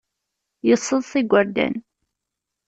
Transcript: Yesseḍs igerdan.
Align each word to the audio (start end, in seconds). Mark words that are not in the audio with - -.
Yesseḍs 0.67 1.11
igerdan. 1.21 1.75